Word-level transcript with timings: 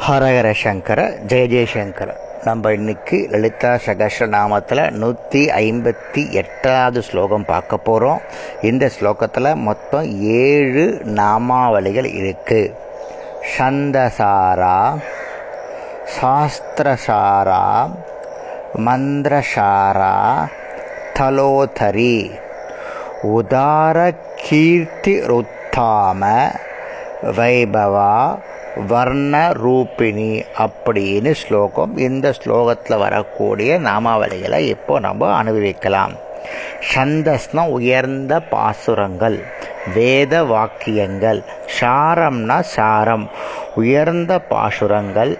ஹரஹர 0.00 0.52
சங்கர 0.52 1.00
ஜெய 1.26 1.44
ஜெயசங்கர 1.46 2.08
நம்ம 2.44 2.72
இன்னைக்கு 2.72 3.28
லலிதா 3.30 3.78
சகஸ்ரநாமத்தில் 3.86 4.90
நூற்றி 4.90 5.46
ஐம்பத்தி 5.46 6.30
எட்டாவது 6.30 7.02
ஸ்லோகம் 7.02 7.44
பார்க்க 7.44 7.76
போகிறோம் 7.76 8.20
இந்த 8.62 8.90
ஸ்லோகத்தில் 9.00 9.54
மொத்தம் 9.54 10.20
ஏழு 10.20 11.02
நாமாவளிகள் 11.04 12.14
இருக்கு. 12.14 12.74
சந்தசாரா 13.58 14.98
சாஸ்திரசாரா 16.20 17.90
மந்திரசாரா 18.74 20.48
தலோதரி 21.14 22.30
உதார 23.22 24.14
கீர்த்தி 24.34 25.20
ருத்தாம 25.20 26.50
வைபவா 27.22 28.36
வர்ண 28.84 29.52
ரூபிணி 29.64 30.42
அப்படின்னு 30.58 31.30
ஸ்லோகம் 31.30 31.96
இந்த 31.96 32.32
ஸ்லோகத்தில் 32.44 32.98
வரக்கூடிய 32.98 33.78
நாமாவளிகளை 33.78 34.58
இப்போ 34.58 34.98
நம்ம 34.98 35.34
அனுபவிக்கலாம். 35.34 36.12
சந்தஸ்னா 36.94 37.68
உயர்ந்த 37.68 38.40
பாசுரங்கள் 38.40 39.38
வேத 39.94 40.44
வாக்கியங்கள் 40.44 41.42
சாரம்னா 41.80 42.60
சாரம் 42.60 43.30
உயர்ந்த 43.74 44.38
பாசுரங்கள் 44.38 45.38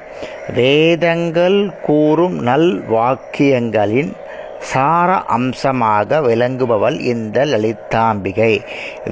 வேதங்கள் 0.54 1.70
கூறும் 1.82 2.38
நல் 2.38 2.84
வாக்கியங்களின் 2.90 4.12
சார 4.58 5.14
அம்சமாக 5.14 6.20
விளங்குபவள் 6.20 7.00
இந்த 7.00 7.44
லலிதாம்பிகை. 7.44 8.60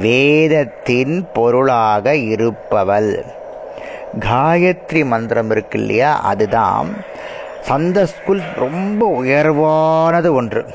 வேதத்தின் 0.01 1.29
பொருளாக 1.32 2.16
இருப்பவள். 2.16 3.24
காயத்ரி 4.18 5.04
மந்திரம் 5.04 5.50
இருக்கு 5.50 5.80
இல்லையா? 5.80 6.20
அதுதான். 6.20 7.04
சந்தஸ்குல் 7.68 8.43
ரொம்ப 8.54 9.23
உயர்வானது 9.23 10.32
ஒன்று. 10.32 10.66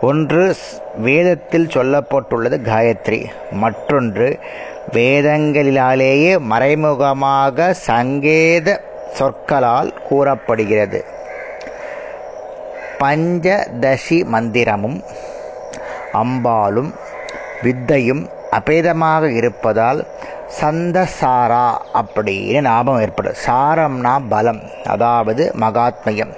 ஒன்று 0.00 0.56
வேதத்தில் 0.96 1.66
சொல்லப்பட்டுள்ளது 1.66 2.60
காயத்ரி. 2.62 3.26
மற்றொன்று 3.50 4.38
வேதங்களிலாலேயே 4.92 6.38
மறைமுகமாக 6.38 7.72
சங்கேத 7.72 8.80
சொற்களால் 9.12 9.92
கூறப்படுகிறது. 9.92 11.04
பஞ்சதசி 13.00 14.24
மந்திரமும் 14.32 15.02
அம்பாலும் 16.12 16.94
வித்தையும் 17.62 18.28
அபேதமாக 18.50 19.30
இருப்பதால் 19.30 20.06
சந்தசாரா 20.60 21.64
அப்படின்னு 21.94 22.60
ஞாபகம் 22.62 23.00
ஏற்படும். 23.00 23.34
சாரம்னா 23.46 24.14
பலம் 24.28 24.62
அதாவது 24.84 25.52
மகாத்மியம். 25.60 26.34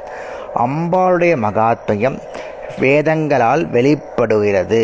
அம்பாளுடைய 0.58 1.34
மகாத்மியம் 1.46 2.18
வேதங்களால் 2.78 3.64
வெளிப்படுகிறது. 3.70 4.82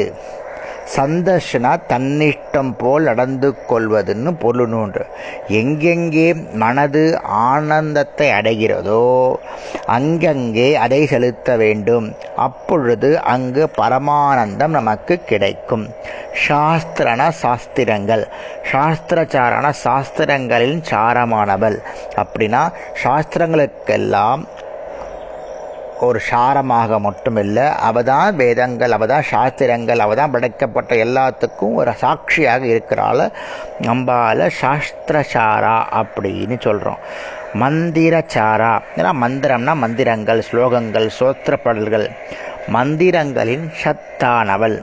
சந்தர்ஷனா 0.96 1.76
தன்னிஷ்டம் 1.88 2.72
போல் 2.78 3.02
நடந்து 3.02 3.54
கொள்வதுன்னு 3.68 4.38
பொருள் 4.38 4.62
எங்கெங்கே 5.48 6.34
மனது 6.34 7.20
ஆனந்தத்தை 7.22 8.30
அடைகிறதோ 8.30 9.34
அங்கங்கே 9.86 10.74
அதை 10.74 11.06
செலுத்த 11.06 11.56
வேண்டும். 11.56 12.16
அப்பொழுது 12.36 13.20
அங்கு 13.20 13.70
பரமானந்தம் 13.78 14.66
நமக்கு 14.66 15.20
கிடைக்கும். 15.24 15.88
சாஸ்திரன 16.48 17.28
சாஸ்திரங்கள். 17.28 18.28
சாஸ்திரச்சாரண 18.72 19.72
சாஸ்திரங்களின் 19.84 20.82
சாரமானவள். 20.90 21.78
அப்படின்னா 22.16 22.72
சாஸ்திரங்களுக்கெல்லாம் 23.02 24.44
ஒரு 26.00 26.20
சாரமாக 26.30 27.00
மட்டும் 27.00 27.36
இல்லை 27.36 27.62
அவதான் 27.62 28.34
வேதங்கள் 28.34 28.90
அவள் 28.90 29.08
தான் 29.08 29.22
சாஸ்திரங்கள் 29.30 29.98
அவள் 29.98 30.16
தான் 30.16 30.30
படைக்கப்பட்ட 30.30 30.94
எல்லாத்துக்கும் 30.94 31.74
ஒரு 31.74 31.92
சாட்சியாக 31.96 32.66
இருக்கிறாள் 32.66 33.30
நம்பால 33.80 34.50
சாஸ்திரசாரா 34.60 35.82
அப்படின்னு 35.92 36.60
சொல்கிறோம் 36.60 36.98
மந்திரச்சாரா 37.54 38.80
ஏன்னா 38.96 39.12
மந்திரம்னா 39.20 39.74
மந்திரங்கள் 39.74 40.42
ஸ்லோகங்கள் 40.50 41.08
சோத்திரப்படல்கள் 41.18 42.08
மந்திரங்களின் 42.72 43.68
சத்தானவள் 43.82 44.82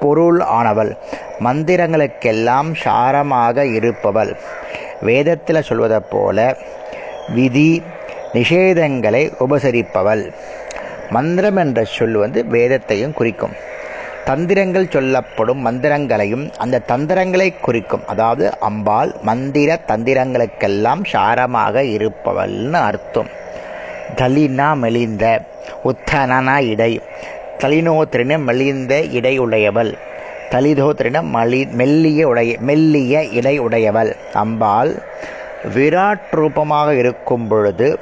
பொருள் 0.00 0.40
ஆனவள் 0.40 0.96
மந்திரங்களுக்கெல்லாம் 1.40 2.74
சாரமாக 2.84 3.62
இருப்பவள். 3.62 4.36
வேதத்தில் 5.00 5.62
சொல்வதை 5.62 5.98
போல 6.10 6.56
விதி 7.28 7.82
நிஷேதங்களை 8.34 9.22
உபசரிப்பவள். 9.40 10.32
மந்திரம் 11.10 11.56
என்ற 11.56 11.84
சொல் 11.84 12.12
வந்து 12.12 12.46
வேதத்தையும் 12.46 13.12
குறிக்கும். 13.12 13.54
தந்திரங்கள் 14.24 14.90
சொல்லப்படும் 14.90 15.60
மந்திரங்களையும் 15.66 16.44
அந்த 16.56 16.78
தந்திரங்களை 16.78 17.54
குறிக்கும். 17.60 18.06
அதாவது 18.06 18.58
அம்பாள் 18.60 19.14
மந்திர 19.22 19.78
தந்திரங்களுக்கெல்லாம் 19.86 21.02
சாரமாக 21.12 21.82
இருப்பவள்னு 21.96 22.72
அர்த்தம். 22.72 23.30
தலினா 24.16 24.76
மெலிந்த 24.76 25.24
உத்தனனா 25.84 26.56
இடை 26.58 27.00
தலினோத்திரின 27.58 28.38
மெலிந்த 28.38 29.02
இடை 29.02 29.38
உடையவள் 29.38 29.92
தலிதோத்திரின 30.50 31.22
மலி 31.34 31.60
மெல்லிய 31.70 32.28
உடைய 32.28 32.56
மெல்லிய 32.60 33.24
இடை 33.24 33.58
உடையவள். 33.58 34.16
அம்பாள் 34.32 34.92
விராட் 35.74 36.26
ரூபமாக 36.30 36.94
இருக்கும் 36.94 37.48
பொழுது 37.48 37.98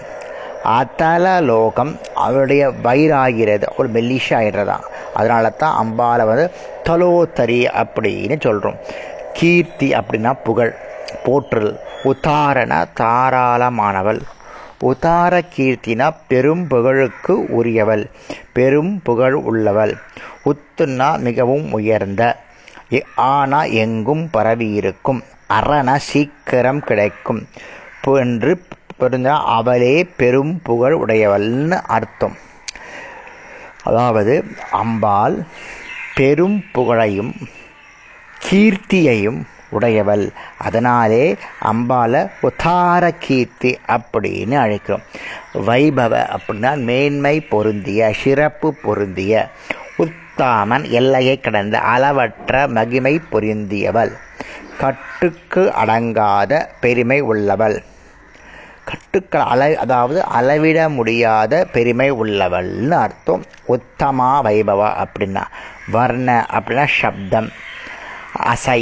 அத்தல 0.63 1.41
லோகம் 1.41 1.93
அவருடைய 2.15 2.69
வயிறாகிறது. 2.85 3.67
ஒரு 3.77 3.89
மெல்லிஷா 3.91 4.37
ஆயிடுறதான் 4.41 4.85
அதனால 5.13 5.51
தான் 5.51 5.77
அம்பாலை 5.83 6.25
வந்து 6.27 6.47
தலோத்தரி 6.89 7.61
அப்படின்னு 7.83 8.41
சொல்கிறோம் 8.41 8.79
கீர்த்தி 9.33 9.91
அப்படின்னா 9.91 10.35
புகழ் 10.43 10.75
போற்றல் 11.23 11.73
உத்தாரண 12.03 12.87
தாராளமானவள். 13.01 14.21
உதார 14.81 15.43
கீர்த்தினா 15.57 16.15
பெரும் 16.29 16.67
புகழுக்கு 16.69 17.35
உரியவள் 17.49 18.05
பெரும் 18.53 19.01
புகழ் 19.03 19.33
உள்ளவள். 19.33 19.95
உத்துனா 20.45 21.19
மிகவும் 21.19 21.73
உயர்ந்த 21.73 22.23
ஆனா 23.33 23.63
எங்கும் 23.83 24.31
பரவி 24.31 24.69
இருக்கும் 24.71 25.21
அரண 25.49 25.97
சீக்கிரம் 25.99 26.81
கிடைக்கும். 26.81 27.43
என்று 28.21 28.53
புரிஞ்சா 29.01 29.43
அவளே 29.45 30.05
பெரும் 30.05 30.63
புகழ் 30.63 30.95
உடையவள்னு 30.95 31.81
அர்த்தம். 31.87 32.37
அதாவது 33.85 34.45
அம்பாள் 34.71 35.37
பெரும் 36.15 36.65
புகழையும் 36.73 37.35
கீர்த்தியையும் 38.51 39.41
உடையவள். 39.71 40.29
அதனாலே 40.59 41.37
அம்பாலை 41.63 42.31
உத்தார 42.43 43.11
கீர்த்தி 43.19 43.79
அப்படின்னு 43.87 44.57
அழைக்கிறோம். 44.65 45.05
வைபவ 45.67 46.15
அப்படின்னா 46.37 46.77
மேன்மை 46.77 47.41
பொருந்திய 47.41 48.13
சிறப்பு 48.13 48.75
பொருந்திய 48.75 49.49
உத்தாமன் 49.99 50.89
எல்லையை 50.91 51.41
கடந்த 51.41 51.79
அளவற்ற 51.79 52.69
மகிமை 52.69 53.21
பொருந்தியவள். 53.33 54.13
கட்டுக்கு 54.79 55.73
அடங்காத 55.85 56.69
பெருமை 56.81 57.21
உள்ளவள். 57.21 57.83
சுட்டுக்கள் 59.13 59.47
அள 59.53 59.63
அதாவது 59.77 60.19
அளவிட 60.39 60.79
முடியாத 60.89 61.53
பெருமை 61.73 62.07
உள்ளவள்னு 62.13 62.97
அர்த்தம். 63.05 63.43
உத்தமா 63.75 64.29
வைபவா 64.47 64.89
அப்படின்னா 65.05 65.43
வர்ண 65.95 66.29
அப்படின்னா 66.57 66.85
சப்தம் 66.99 67.49
அசை 68.53 68.81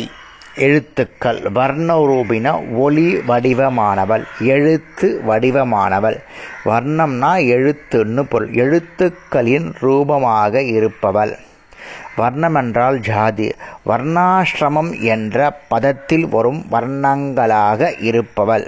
எழுத்துக்கள். 0.56 1.38
வர்ணரூபின 1.58 2.52
ஒளி 2.84 3.06
வடிவமானவள் 3.30 4.24
எழுத்து 4.54 5.08
வடிவமானவள். 5.28 6.18
வர்ணம்னா 6.64 7.32
எழுத்துன்னு 7.54 8.24
பொருள். 8.32 8.50
எழுத்துக்களின் 8.64 9.68
ரூபமாக 9.80 10.62
இருப்பவள். 10.76 11.32
வர்ணம் 12.16 12.54
என்றால் 12.54 12.98
ஜாதி. 13.08 13.48
வர்ணாசிரமம் 13.86 14.92
என்ற 15.14 15.40
பதத்தில் 15.70 16.28
வரும் 16.28 16.60
வர்ணங்களாக 16.72 17.90
இருப்பவள். 18.10 18.66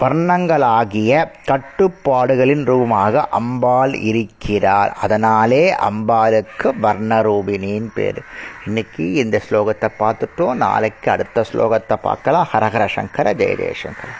வர்ணங்களாகிய 0.00 1.28
கட்டுப்பாடுகளின் 1.46 2.64
ரூபமாக 2.64 3.28
அம்பாள் 3.28 3.94
இருக்கிறார். 3.94 4.92
அதனாலே 4.92 5.74
அம்பாளுக்கு 5.74 6.72
வர்ணரூபினின் 6.82 7.88
பேர். 7.94 8.20
இன்னைக்கு 8.66 9.12
இந்த 9.12 9.40
ஸ்லோகத்தை 9.50 9.88
பார்த்துட்டோம். 9.98 10.54
நாளைக்கு 10.54 11.10
அடுத்த 11.10 11.44
ஸ்லோகத்தை 11.52 11.96
பார்க்கலாம். 12.02 12.48
ஹரஹர 12.52 12.86
சங்கர 12.88 13.34
ஜெய 13.34 13.54
ஜெயசங்கர 13.62 14.10